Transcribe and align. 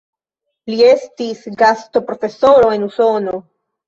Li 0.69 0.77
estis 0.85 1.43
gastoprofesoro 1.63 2.71
en 2.79 2.87
Usono. 2.87 3.37